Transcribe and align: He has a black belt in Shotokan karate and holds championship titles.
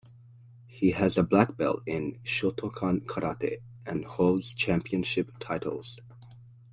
He 0.65 0.93
has 0.93 1.15
a 1.15 1.21
black 1.21 1.57
belt 1.57 1.83
in 1.85 2.17
Shotokan 2.25 3.05
karate 3.05 3.57
and 3.85 4.03
holds 4.03 4.51
championship 4.51 5.29
titles. 5.39 5.99